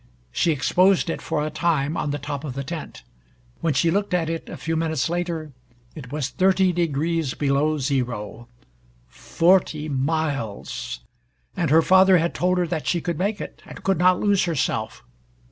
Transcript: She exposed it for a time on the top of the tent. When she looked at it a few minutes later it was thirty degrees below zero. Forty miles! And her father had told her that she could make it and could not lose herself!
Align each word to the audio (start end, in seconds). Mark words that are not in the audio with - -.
She 0.31 0.51
exposed 0.51 1.11
it 1.11 1.21
for 1.21 1.45
a 1.45 1.51
time 1.51 1.95
on 1.95 2.09
the 2.09 2.17
top 2.17 2.43
of 2.43 2.55
the 2.55 2.63
tent. 2.63 3.03
When 3.59 3.75
she 3.75 3.91
looked 3.91 4.15
at 4.15 4.31
it 4.31 4.49
a 4.49 4.57
few 4.57 4.75
minutes 4.75 5.11
later 5.11 5.53
it 5.93 6.11
was 6.11 6.29
thirty 6.29 6.73
degrees 6.73 7.35
below 7.35 7.77
zero. 7.77 8.47
Forty 9.05 9.87
miles! 9.89 11.01
And 11.55 11.69
her 11.69 11.83
father 11.83 12.17
had 12.17 12.33
told 12.33 12.57
her 12.57 12.65
that 12.65 12.87
she 12.87 12.99
could 12.99 13.19
make 13.19 13.39
it 13.39 13.61
and 13.63 13.83
could 13.83 13.99
not 13.99 14.19
lose 14.19 14.45
herself! 14.45 15.03